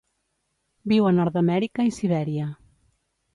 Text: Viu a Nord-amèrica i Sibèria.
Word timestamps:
Viu 0.93 1.09
a 1.09 1.11
Nord-amèrica 1.17 1.87
i 1.91 1.93
Sibèria. 1.99 2.49